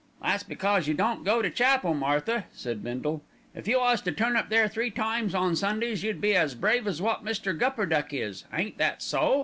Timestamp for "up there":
4.35-4.67